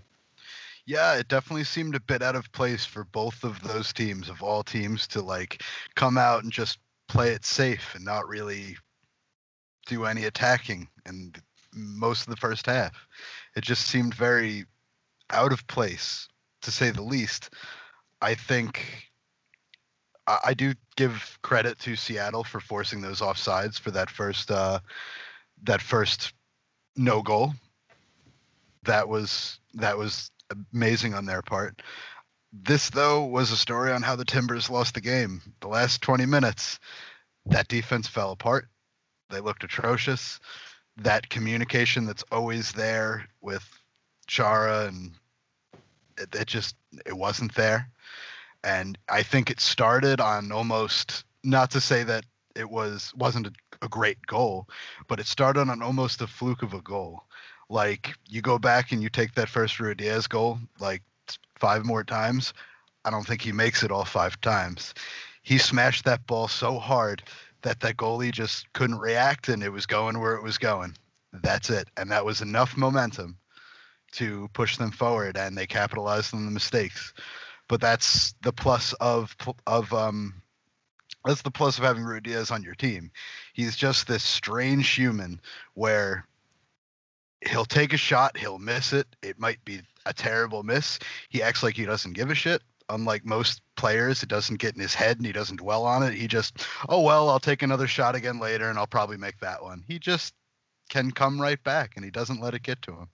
[0.86, 4.42] Yeah, it definitely seemed a bit out of place for both of those teams, of
[4.42, 5.64] all teams, to like
[5.96, 8.78] come out and just play it safe and not really
[9.86, 11.34] do any attacking in
[11.74, 13.08] most of the first half.
[13.56, 14.66] It just seemed very
[15.30, 16.28] out of place,
[16.62, 17.50] to say the least.
[18.22, 19.12] I think
[20.28, 24.80] I, I do give credit to Seattle for forcing those offsides for that first uh,
[25.64, 26.34] that first
[26.96, 27.54] no goal.
[28.84, 30.32] That was that was
[30.74, 31.82] amazing on their part.
[32.54, 35.42] This though was a story on how the Timbers lost the game.
[35.62, 36.80] The last 20 minutes,
[37.46, 38.68] that defense fell apart.
[39.30, 40.40] They looked atrocious.
[40.98, 43.66] That communication that's always there with
[44.28, 45.14] Chara and
[46.22, 47.90] it, it just it wasn't there.
[48.64, 53.52] And I think it started on almost not to say that it was wasn't a,
[53.82, 54.68] a great goal,
[55.08, 57.24] but it started on almost a fluke of a goal.
[57.70, 61.02] Like you go back and you take that first Ruidíaz goal like
[61.60, 62.54] five more times.
[63.06, 64.94] I don't think he makes it all five times.
[65.42, 67.24] He smashed that ball so hard
[67.64, 70.96] that that goalie just couldn't react and it was going where it was going.
[71.34, 71.88] That's it.
[71.98, 73.38] And that was enough momentum
[74.14, 77.14] to push them forward and they capitalized on the mistakes.
[77.68, 80.42] But that's the plus of of um
[81.26, 83.12] that's the plus of having Ruidíaz on your team.
[83.54, 85.40] He's just this strange human
[85.76, 86.28] where
[87.48, 89.08] he'll take a shot, he'll miss it.
[89.22, 91.00] It might be a terrible miss.
[91.30, 92.62] He acts like he doesn't give a shit.
[92.90, 96.14] Unlike most players, it doesn't get in his head and he doesn't dwell on it.
[96.14, 99.64] He just, oh well, I'll take another shot again later and I'll probably make that
[99.64, 99.84] one.
[99.88, 100.34] He just
[100.90, 103.08] can come right back and he doesn't let it get to him.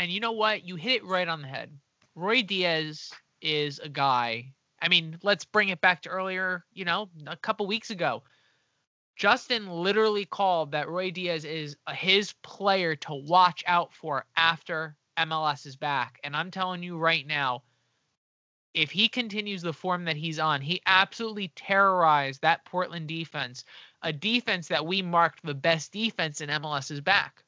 [0.00, 0.66] And you know what?
[0.66, 1.70] You hit it right on the head.
[2.16, 4.54] Ruidíaz is a guy.
[4.80, 8.22] I mean, let's bring it back to earlier, you know, a couple weeks ago.
[9.14, 15.76] Justin literally called that Ruidíaz is his player to watch out for after MLS is
[15.76, 16.18] back.
[16.24, 17.62] And I'm telling you right now,
[18.72, 23.64] if he continues the form that he's on, he absolutely terrorized that Portland defense,
[24.00, 27.44] a defense that we marked the best defense in MLS is back.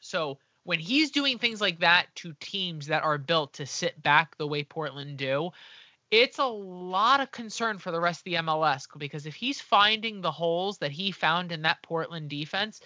[0.00, 4.36] So when he's doing things like that to teams that are built to sit back
[4.36, 5.48] the way Portland do,
[6.10, 10.20] it's a lot of concern for the rest of the MLS because if he's finding
[10.20, 12.82] the holes that he found in that Portland defense,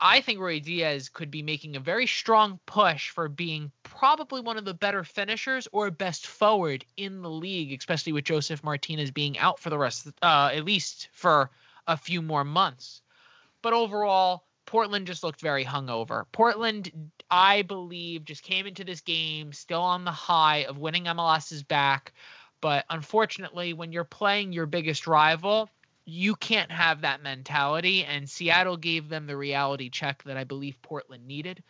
[0.00, 4.64] I think Ruidíaz could be making a very strong push for being probably one of
[4.64, 9.60] the better finishers or best forward in the league, especially with Josef Martinez being out
[9.60, 11.50] for the rest, uh, at least for
[11.86, 13.02] a few more months.
[13.60, 16.24] But overall, Portland just looked very hungover.
[16.32, 21.62] Portland, I believe, just came into this game still on the high of winning MLS's
[21.62, 22.14] back.
[22.62, 25.68] But unfortunately, when you're playing your biggest rival,
[26.06, 28.06] you can't have that mentality.
[28.06, 31.62] And Seattle gave them the reality check that I believe Portland needed.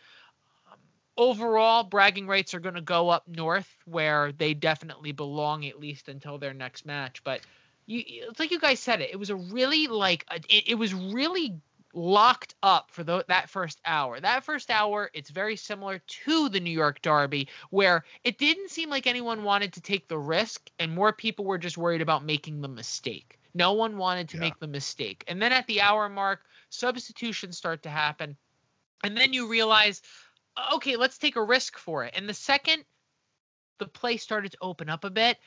[0.71, 0.79] Um,
[1.17, 6.07] overall, bragging rights are going to go up north where they definitely belong, at least
[6.07, 7.21] until their next match.
[7.25, 7.41] But
[7.85, 9.09] you, it's like you guys said it.
[9.11, 11.59] It was a really like a, it, it was really
[11.93, 14.19] locked up for the, that first hour.
[14.19, 18.89] That first hour, it's very similar to the New York Derby, where it didn't seem
[18.89, 22.61] like anyone wanted to take the risk, and more people were just worried about making
[22.61, 23.39] the mistake.
[23.53, 24.41] No one wanted to Yeah.
[24.41, 25.23] make the mistake.
[25.27, 28.35] And then at the hour mark, substitutions start to happen.
[29.03, 30.01] And then you realize,
[30.73, 32.13] okay, let's take a risk for it.
[32.15, 32.85] And the second
[33.79, 35.37] the play started to open up a bit,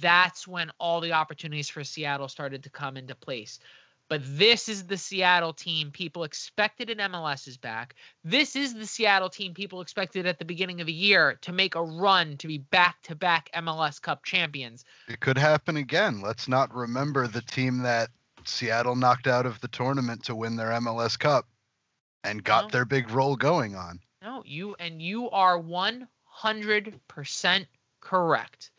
[0.00, 3.60] that's when all the opportunities for Seattle started to come into place.
[4.08, 7.94] But this is the Seattle team people expected in MLS is back.
[8.24, 11.74] This is the Seattle team people expected at the beginning of the year to make
[11.74, 14.84] a run to be back to back MLS Cup champions.
[15.08, 16.22] It could happen again.
[16.22, 18.08] Let's not remember the team that
[18.44, 21.46] Seattle knocked out of the tournament to win their MLS Cup
[22.24, 22.70] and got No.
[22.70, 24.00] their big roll going on.
[24.22, 27.66] No, you and you are 100%
[28.00, 28.70] correct.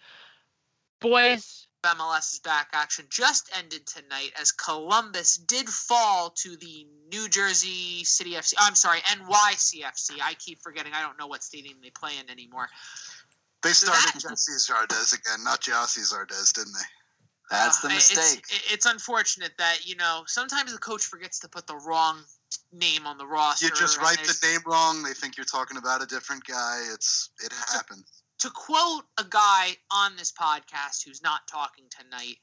[0.99, 8.03] Boys, MLS's back action just ended tonight as Columbus did fall to the New Jersey
[8.03, 8.53] City FC.
[8.59, 10.17] I'm sorry, NYCFC.
[10.21, 10.93] I keep forgetting.
[10.93, 12.67] I don't know what stadium they play in anymore.
[13.63, 16.85] They So started that- Jesse Zardes again, not Gyasi Zardes, didn't they?
[17.49, 18.43] That's the Uh, it's- mistake.
[18.49, 22.23] It's, it's unfortunate that you know sometimes the coach forgets to put the wrong
[22.71, 23.65] name on the roster.
[23.65, 25.01] You just write the name wrong.
[25.01, 26.85] They think you're talking about a different guy.
[26.93, 28.18] It's it happens.
[28.39, 32.37] To quote a guy on this podcast who's not talking tonight,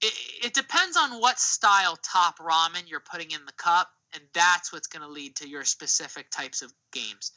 [0.00, 0.14] it,
[0.46, 4.86] it depends on what style top ramen you're putting in the cup, and that's what's
[4.86, 7.32] going to lead to your specific types of games.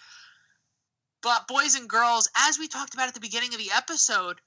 [1.24, 4.40] But, boys and girls, as we talked about at the beginning of the episode,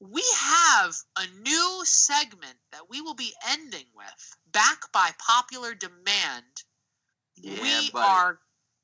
[0.00, 6.44] we have a new segment that we will be ending with, back by popular demand.
[7.36, 8.06] Yeah, we buddy.
[8.06, 8.38] are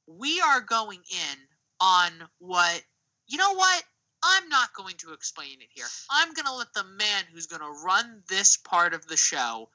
[0.07, 1.39] we are going in
[1.81, 2.83] on what
[3.29, 3.85] you know what
[4.23, 7.63] i'm not going to explain it here i'm going to let the man who's going
[7.63, 9.69] to run this part of the show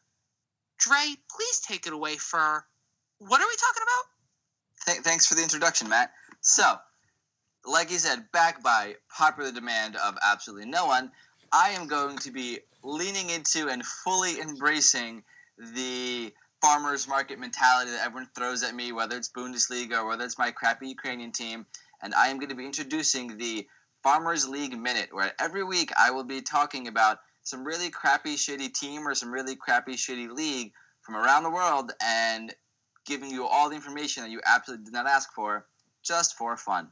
[0.77, 2.65] dre please take it away for
[3.19, 4.05] what are we talking about
[4.85, 6.11] Th- thanks for the introduction, Matt.
[6.41, 6.77] So,
[7.65, 11.11] like you said, back by popular demand of absolutely no one,
[11.51, 15.23] I am going to be leaning into and fully embracing
[15.57, 20.37] the farmers market mentality that everyone throws at me, whether it's Bundesliga or whether it's
[20.37, 21.65] my crappy Ukrainian team.
[22.01, 23.67] And I am going to be introducing the
[24.05, 28.71] Farmers League Minute, where every week I will be talking about some really crappy, shitty
[28.71, 32.53] team or some really crappy, shitty league from around the world and
[33.07, 35.65] giving you all the information that you absolutely did not ask for
[36.03, 36.89] just for fun.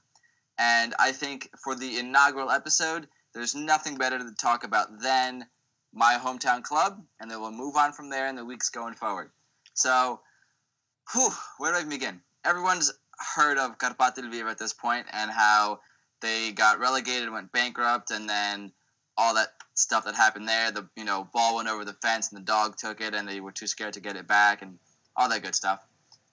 [0.58, 5.46] And I think for the inaugural episode, there's nothing better to talk about than
[5.94, 9.30] my hometown club, and then we'll move on from there in the weeks going forward.
[9.76, 10.20] So,
[11.12, 12.22] whew, where do I begin?
[12.44, 12.92] Everyone's
[13.36, 15.80] heard of Karpaty Lviv at this point and how
[16.24, 18.72] they got relegated, went bankrupt, and then
[19.18, 20.72] all that stuff that happened there.
[20.72, 23.42] The you know ball went over the fence and the dog took it, and they
[23.42, 24.80] were too scared to get it back, and
[25.16, 25.86] all that good stuff.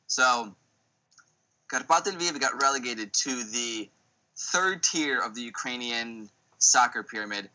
[0.07, 0.55] So,
[1.71, 3.91] Karpaty Lviv got relegated to the
[4.39, 7.51] third tier of the Ukrainian soccer pyramid.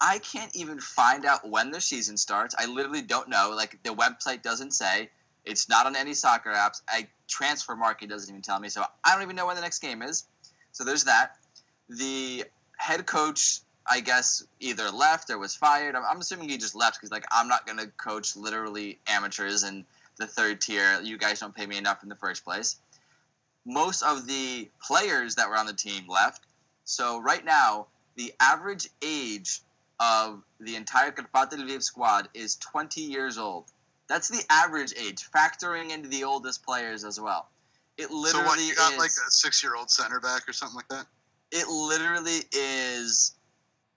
[0.00, 2.54] I can't even find out when the season starts.
[2.58, 3.52] I literally don't know.
[3.54, 5.10] Like the website doesn't say.
[5.44, 6.80] It's not on any soccer apps.
[6.88, 8.68] I Transfermarkt doesn't even tell me.
[8.68, 10.24] So I don't even know when the next game is.
[10.72, 11.36] So there's that.
[11.88, 12.44] The
[12.76, 15.94] head coach, I guess, either left or was fired.
[15.94, 19.84] I'm, I'm assuming he just left because like I'm not gonna coach literally amateurs in
[20.18, 21.00] the third tier.
[21.02, 22.76] You guys don't pay me enough in the first place.
[23.64, 26.44] Most of the players that were on the team left.
[26.84, 29.60] So right now, the average age
[30.00, 33.66] of the entire Karpaty Lviv squad is 20 years old.
[34.08, 37.48] That's the average age, factoring into the oldest players as well.
[37.96, 38.60] It literally so what?
[38.60, 41.06] You got is, like a six-year-old center back or something like that?
[41.52, 43.34] It literally is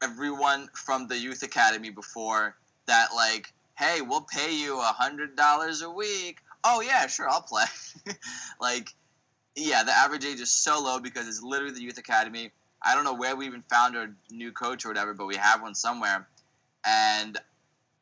[0.03, 5.81] everyone from the youth academy before that like hey we'll pay you a hundred dollars
[5.81, 6.39] a week.
[6.63, 7.63] Oh yeah sure i'll play.
[8.59, 8.93] Like
[9.55, 12.51] yeah the average age is so low because it's literally the youth academy.
[12.83, 15.61] I don't know where we even found our new coach or whatever but we have
[15.61, 16.27] one somewhere.
[16.85, 17.37] And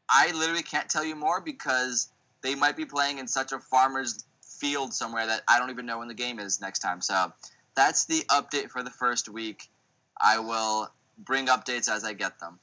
[0.09, 2.09] i literally can't tell you more because
[2.41, 5.99] they might be playing in such a farmer's field somewhere that i don't even know
[5.99, 7.01] when the game is next time.
[7.01, 7.31] So
[7.75, 9.69] that's the update for the first week.
[10.21, 12.59] I will bring updates as I get them.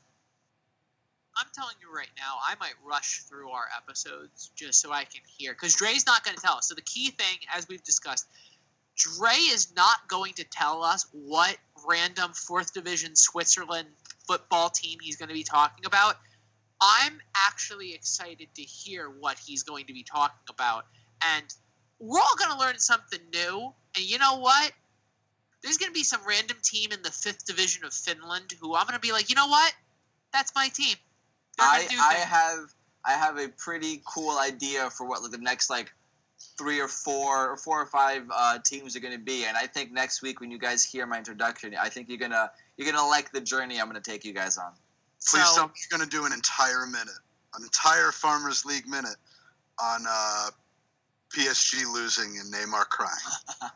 [1.36, 5.22] I'm telling you right now, I might rush through our episodes just so I can
[5.38, 5.52] hear.
[5.52, 6.68] Because Dre's not going to tell us.
[6.68, 8.26] So the key thing, as we've discussed,
[8.96, 11.56] Dre is not going to tell us what
[11.88, 13.88] random fourth division Switzerland
[14.26, 16.16] football team he's going to be talking about.
[16.82, 20.86] I'm actually excited to hear what he's going to be talking about.
[21.36, 21.44] And
[21.98, 23.72] we're all going to learn something new.
[23.96, 24.72] And you know what?
[25.62, 28.86] There's going to be some random team in the fifth division of Finland who I'm
[28.86, 29.72] going to be like, you know what?
[30.32, 30.96] That's my team.
[31.58, 32.72] I, I have
[33.04, 35.92] I have a pretty cool idea for what like, the next like
[36.56, 39.66] three or four or four or five uh, teams are going to be, and I
[39.66, 43.06] think next week when you guys hear my introduction, I think you're gonna you're gonna
[43.06, 44.72] like the journey I'm gonna take you guys on.
[45.28, 47.20] Please so, tell me you're going to do an entire minute,
[47.54, 49.16] an entire Farmers League minute
[49.78, 50.50] on uh,
[51.34, 53.12] PSG losing and Neymar crying.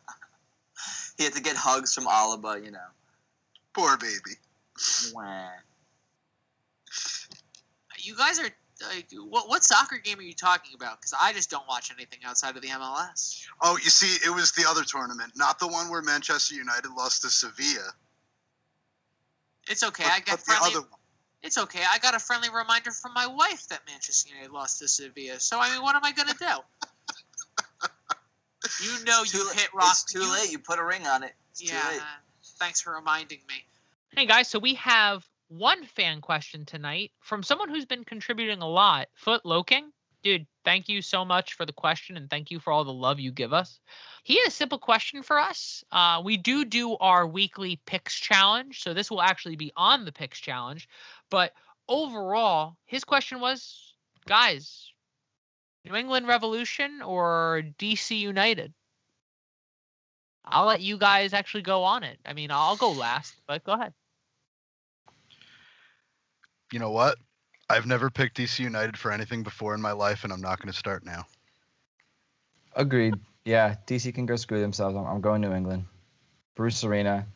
[1.17, 2.79] He had to get hugs from Alaba, you know.
[3.73, 4.37] Poor baby.
[5.15, 5.49] Wah.
[7.99, 8.49] you guys are
[8.89, 11.01] like, what what soccer game are you talking about?
[11.01, 13.47] Because I just don't watch anything outside of the MLS.
[13.63, 17.23] Oh, you see, it was the other tournament, not the one where Manchester United lost
[17.23, 17.93] to Sevilla.
[19.69, 20.05] It's okay.
[20.05, 21.01] but, I got but the other one.
[21.43, 21.83] It's okay.
[21.91, 25.39] I got a friendly reminder from my wife that Manchester United lost to Sevilla.
[25.41, 26.47] So I mean, what am I gonna do?
[28.83, 29.91] you know, you la- hit rock.
[29.93, 30.51] It's too you- late.
[30.53, 31.35] You put a ring on it.
[31.51, 31.89] It's too Yeah.
[31.89, 32.03] late.
[32.59, 33.65] Thanks for reminding me.
[34.11, 38.69] Hey guys, so we have one fan question tonight from someone who's been contributing a
[38.69, 39.09] lot.
[39.15, 39.93] Foot Loking,
[40.23, 43.19] dude, thank you so much for the question and thank you for all the love
[43.21, 43.81] you give us.
[44.23, 45.85] He had a simple question for us.
[45.93, 50.13] Uh, we do do our weekly picks challenge, so this will actually be on the
[50.13, 50.89] picks challenge.
[51.29, 51.53] But
[51.89, 53.95] overall, his question was,
[54.27, 54.93] guys,
[55.85, 58.73] New England Revolution or DC United?
[60.45, 62.19] I'll let you guys actually go on it.
[62.25, 63.93] I mean, I'll go last, but go ahead.
[66.73, 67.17] You know what?
[67.71, 70.71] I've never picked DC United for anything before in my life, and I'm not going
[70.71, 71.25] to start now.
[72.75, 73.15] Agreed.
[73.45, 74.97] Yeah, DC can go screw themselves.
[74.97, 75.85] I'm, I'm going New England.
[76.57, 77.27] Bruce Arena.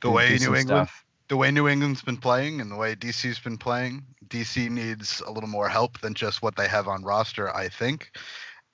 [0.00, 1.04] The do- way New England, stuff.
[1.28, 5.30] The way New England's been playing, and the way DC's been playing, DC needs a
[5.30, 8.10] little more help than just what they have on roster, I think.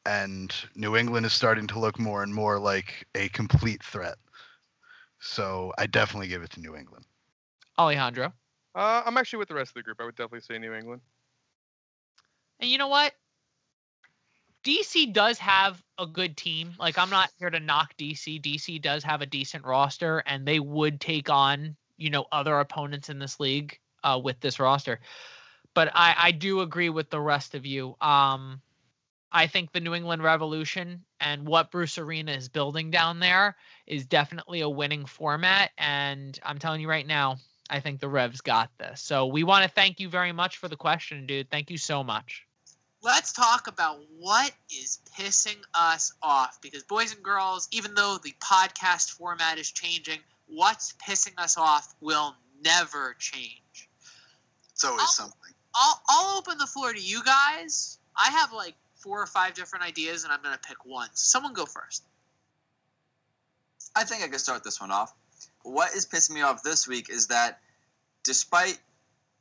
[0.06, 4.16] And New England is starting to look more and more like a complete threat.
[5.20, 7.06] So I definitely give it to New England.
[7.78, 8.32] Alejandro.
[8.74, 9.98] Uh, I'm actually with the rest of the group.
[10.00, 11.00] I would definitely say New England.
[12.60, 13.12] And you know what?
[14.64, 16.74] DC does have a good team.
[16.78, 18.40] Like I'm not here to knock DC.
[18.40, 23.08] DC does have a decent roster and they would take on, you know, other opponents
[23.08, 25.00] in this league uh, with this roster.
[25.74, 27.96] But I, I do agree with the rest of you.
[28.00, 28.60] Um,
[29.32, 34.06] I think the New England Revolution and what Bruce Arena is building down there is
[34.06, 35.72] definitely a winning format.
[35.76, 37.38] And I'm telling you right now,
[37.68, 39.00] I think the Revs got this.
[39.00, 41.50] So we want to thank you very much for the question, dude.
[41.50, 42.44] Thank you so much.
[43.02, 48.32] let's talk about what is pissing us off because boys and girls even though the
[48.42, 50.18] podcast format is changing
[50.54, 53.88] what's pissing us off will never change
[54.72, 55.06] It's always Oh.
[55.10, 55.54] something.
[55.74, 59.84] I'll, I'll open the floor to you guys i have like four or five different
[59.84, 62.04] ideas and i'm going to pick one so someone go first
[63.96, 65.14] I think I can start this one off.
[65.62, 67.60] What is pissing me off this week is that
[68.24, 68.78] despite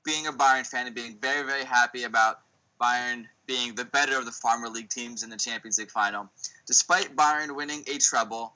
[0.06, 2.42] being a Bayern fan and being very, very happy about
[2.80, 6.30] Bayern being the better of the Farmer League teams in the Champions League final,
[6.68, 8.54] despite Bayern winning a treble,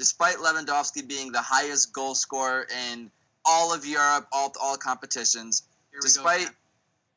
[0.00, 3.10] despite Lewandowski being the highest goal scorer in
[3.44, 6.48] all of Europe, all, all competitions, we go despite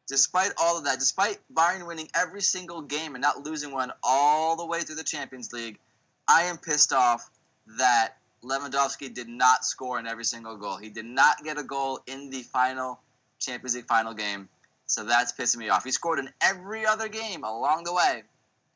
[0.10, 4.58] despite all of that, despite Bayern winning every single game and not losing one all
[4.58, 5.80] the way through the Champions League,
[6.28, 7.30] I am pissed off
[7.78, 10.76] that Lewandowski did not score in every single goal.
[10.76, 13.00] He did not get a goal in the final
[13.40, 14.50] Champions League final game.
[14.88, 15.86] So that's pissing me off.
[15.86, 18.24] He scored in every other game along the way,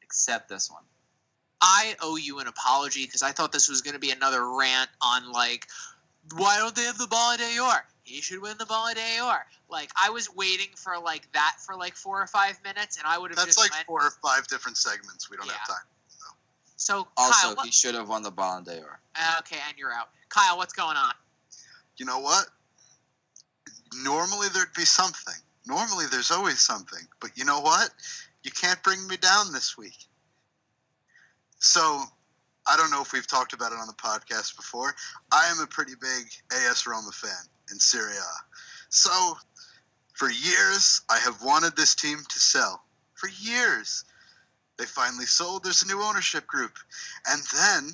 [0.01, 0.83] except this one.
[1.61, 4.89] I owe you an apology because I thought this was going to be another rant
[5.01, 5.67] on like,
[6.35, 7.85] why don't they have the Ballon d'Or?
[8.03, 9.45] He should win the Ballon d'Or.
[9.69, 13.17] Like I was waiting for like that for like four or five minutes, and I
[13.17, 13.85] would have That's just like went.
[13.87, 15.29] four or five different segments.
[15.29, 15.53] We don't Yeah.
[15.53, 15.85] have time.
[16.79, 18.99] So Also, Kyle, what, he should have won the ball Ballon d'Or.
[19.39, 20.09] okay, and you're out.
[20.29, 21.13] Kyle, what's going on?
[21.97, 22.47] You know what?
[24.03, 25.33] Normally there'd be something.
[25.65, 27.05] Normally there's always something.
[27.19, 27.89] But you know what?
[28.43, 30.06] You can't bring me down this week.
[31.59, 32.03] So,
[32.69, 34.93] I don't know if we've talked about it on the podcast before.
[35.31, 37.31] I am a pretty big AS Roma fan
[37.71, 38.55] in Serie A.
[38.89, 39.37] So,
[40.13, 42.83] for years, I have wanted this team to sell.
[43.15, 44.03] For years.
[44.77, 45.63] They finally sold.
[45.63, 46.77] There's a new ownership group.
[47.27, 47.89] And then,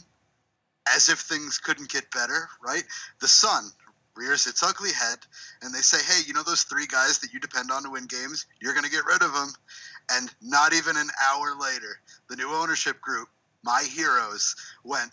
[0.93, 2.83] as if things couldn't get better, right?
[3.21, 3.71] The Sun
[4.15, 5.19] rears its ugly head
[5.61, 8.05] and they say, hey, you know those three guys that you depend on to win
[8.05, 8.45] games?
[8.61, 9.53] You're going to get rid of them.
[10.11, 11.99] And not even an hour later,
[12.29, 13.29] the new ownership group,
[13.63, 15.11] my heroes, went,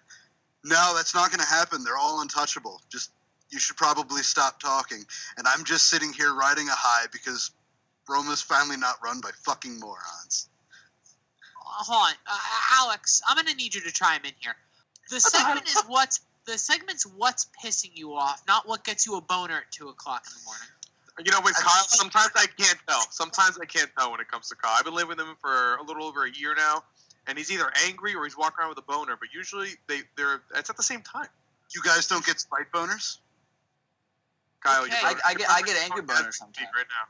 [0.65, 1.85] no, that's not going to happen.
[1.85, 2.81] They're all untouchable.
[2.91, 3.11] Just,
[3.51, 5.05] you should probably stop talking.
[5.39, 7.51] And I'm just sitting here riding a high because
[8.09, 10.49] Roma's finally not run by fucking morons.
[11.71, 13.23] Uh, hold on, uh, Alex.
[13.29, 14.57] I'm gonna need you to chime in here.
[15.11, 19.21] The segment is what's the segment's what's pissing you off, not what gets you a
[19.21, 20.69] boner at two o'clock in the morning.
[21.25, 23.03] You know, with I- Kyle, sometimes I can't tell.
[23.11, 24.75] Sometimes I can't tell when it comes to Kyle.
[24.77, 26.83] I've been living with him for a little over a year now,
[27.27, 29.17] and he's either angry or he's walking around with a boner.
[29.19, 31.29] But usually, they they're it's at the same time.
[31.75, 33.19] You guys don't get spite boners?
[34.65, 34.91] Kyle, Okay.
[35.01, 36.69] you're I- I you're get- I get angry boners sometimes.
[36.77, 37.09] Right now.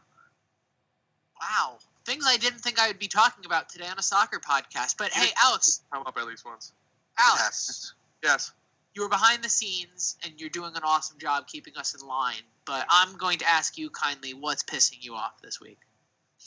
[1.40, 4.96] Wow, things I didn't think I would be talking about today on a soccer podcast.
[4.98, 6.72] But hey, Alex, Come up at least once.
[7.18, 7.94] Alex, happens.
[8.22, 8.52] Yes.
[8.94, 12.42] you were behind the scenes and you're doing an awesome job keeping us in line.
[12.66, 15.78] But I'm going to ask you kindly, what's pissing you off this week?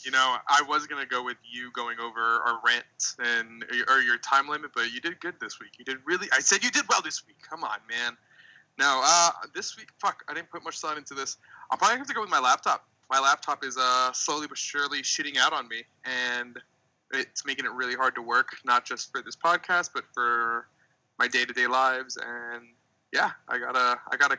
[0.04, 2.84] You know, I was gonna go with you going over our rant
[3.20, 5.72] and or your time limit, but you did good this week.
[5.78, 6.28] You did really.
[6.34, 7.38] I said you did well this week.
[7.48, 8.18] Come on, man.
[8.80, 11.38] No, uh, this week, fuck, I didn't put much thought into this.
[11.70, 12.88] I'm probably have to go with my laptop.
[13.10, 16.60] My laptop is uh slowly but surely shitting out on me, and
[17.14, 20.68] it's making it really hard to work, not just for this podcast, but for
[21.20, 22.18] my day-to-day lives.
[22.18, 22.66] And
[23.14, 24.38] yeah, I gotta, I gotta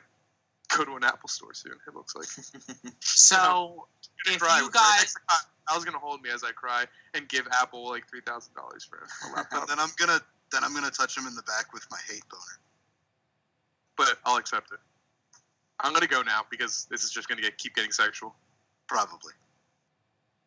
[0.76, 1.74] go to an Apple store soon.
[1.86, 2.26] It looks like.
[3.00, 3.86] So
[4.24, 5.14] Gonna if you Right guys,
[5.68, 6.84] next to Kyle, Kyle's gonna hold me as I cry
[7.14, 10.20] and give Apple like three thousand dollars for a And laptop, then I'm gonna
[10.52, 12.42] then I'm gonna touch him in the back with my hate boner.
[13.96, 14.78] but I'll accept it.
[15.80, 18.34] I'm gonna go now because this is just gonna get keep getting sexual.
[18.86, 19.32] Probably.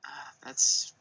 [0.05, 0.09] uh,
[0.43, 0.93] that's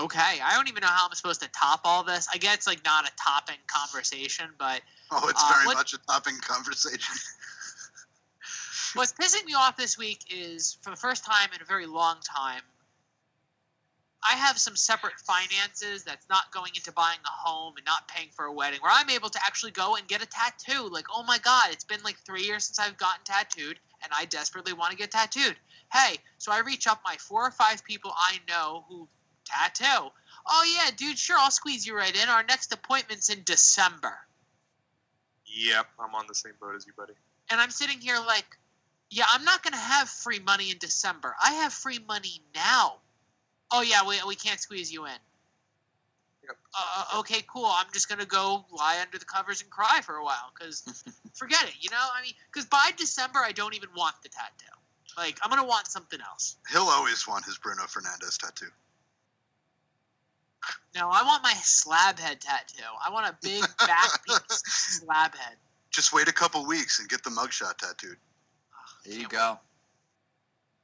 [0.00, 0.38] okay.
[0.42, 2.28] I don't even know how I'm supposed to top all this.
[2.32, 5.98] I guess like not a topping conversation, but Oh, it's Uh, very what- much a
[5.98, 7.14] topping conversation.
[8.94, 12.16] What's pissing me off this week is, for the first time in a very long
[12.22, 12.62] time,
[14.28, 18.28] I have some separate finances that's not going into buying a home and not paying
[18.32, 20.88] for a wedding, where I'm able to actually go and get a tattoo.
[20.88, 24.26] Like, oh my god, it's been like three years since I've gotten tattooed, and I
[24.26, 25.56] desperately want to get tattooed.
[25.92, 29.08] Hey, so I reach up my four or five people I know who
[29.46, 30.10] tattoo.
[30.46, 32.28] Oh yeah, dude, sure, I'll squeeze you right in.
[32.28, 34.18] Our next appointment's in December.
[35.46, 37.14] Yep, I'm on the same boat as you, buddy.
[37.50, 38.56] and I'm sitting here like,
[39.10, 41.34] yeah, I'm not gonna have free money in December.
[41.42, 42.98] I have free money now.
[43.72, 45.12] Oh yeah, we we can't squeeze you in.
[46.44, 46.56] Yep.
[46.74, 47.66] Uh, okay, cool.
[47.66, 50.82] I'm just gonna go lie under the covers and cry for a while because
[51.34, 51.74] forget it.
[51.80, 54.66] You know, I mean, because by December I don't even want the tattoo.
[55.16, 56.56] Like I'm gonna want something else.
[56.70, 58.70] He'll always want his Bruno Fernandes tattoo.
[60.94, 62.82] No, I want my slab head tattoo.
[63.04, 64.62] I want a big back piece
[65.02, 65.56] slab head.
[65.90, 68.16] Just wait a couple weeks and get the mugshot tattooed.
[69.04, 69.58] There you go.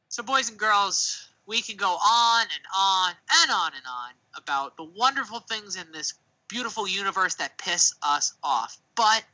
[0.09, 4.77] So, boys and girls, we can go on and on and on and on about
[4.77, 6.15] the wonderful things in this
[6.49, 8.77] beautiful universe that piss us off.
[8.97, 9.25] But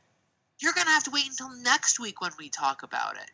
[0.59, 3.31] you're going to have to wait until next week when we talk about it.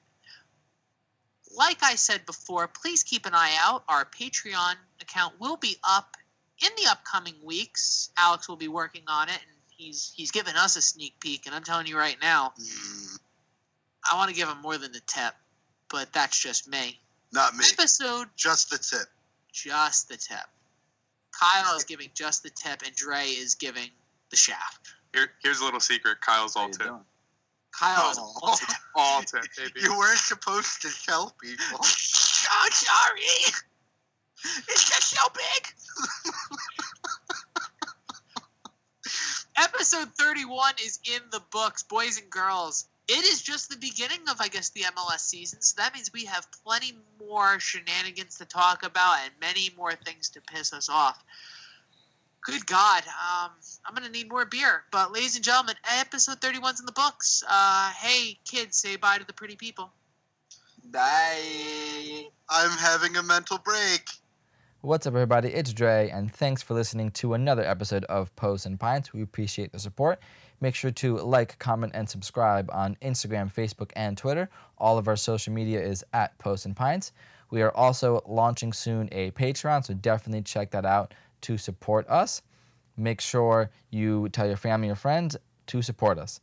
[1.57, 3.83] Like I said before, please keep an eye out.
[3.89, 6.15] Our Patreon account will be up
[6.63, 8.11] in the upcoming weeks.
[8.17, 11.45] Alex will be working on it, and he's he's given us a sneak peek.
[11.47, 13.19] And I'm telling you right now, Mm,
[14.11, 15.33] I want to give him more than the tip,
[15.89, 16.99] but that's just me.
[17.31, 17.63] Not me.
[17.77, 19.07] Episode Just the tip.
[19.53, 20.45] just the tip.
[21.31, 23.89] Kyle is giving just the tip, and Dre is giving
[24.29, 24.93] the shaft.
[25.13, 26.19] Here, here's a little secret.
[26.21, 26.87] Kyle's all you tip.
[26.87, 26.99] doing?
[27.71, 28.33] Kyle Oh.
[28.43, 28.69] all tip.
[28.95, 29.71] All tip, baby.
[29.81, 31.79] You weren't supposed to tell people.
[31.79, 33.21] I'm sorry.
[34.67, 36.33] It's just so big.
[39.57, 42.87] Episode 31 is in the books, boys and girls.
[43.11, 46.25] It is just the beginning of, I guess, the MLS season, so that means we
[46.25, 51.23] have plenty more shenanigans to talk about and many more things to piss us off.
[52.43, 53.51] Good God, um,
[53.83, 54.83] I'm gonna need more beer.
[54.91, 57.43] But, ladies and gentlemen, episode 31's in the books.
[57.49, 59.91] Uh, hey, kids, say bye to the pretty people.
[60.91, 62.25] Bye.
[62.47, 64.07] I'm having a mental break.
[64.81, 65.49] What's up, everybody?
[65.49, 69.13] It's Dre, and thanks for listening to another episode of Posts and Pints.
[69.13, 70.19] We appreciate the support.
[70.61, 74.49] Make sure to like, comment, and subscribe on Instagram, Facebook, and Twitter.
[74.77, 77.11] All of our social media is at Posts and Pints.
[77.49, 82.41] We are also launching soon a Patreon, so definitely check that out to support us.
[82.97, 85.37] Make sure you tell your family or friends
[85.67, 86.41] to support us.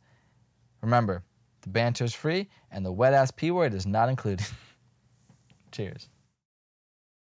[0.81, 1.23] Remember,
[1.61, 4.45] the banter is free, and the wet ass P word is not included.
[5.71, 6.09] Cheers.